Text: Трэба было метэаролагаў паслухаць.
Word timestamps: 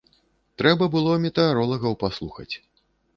Трэба 0.61 0.87
было 0.95 1.11
метэаролагаў 1.25 1.93
паслухаць. 2.05 2.51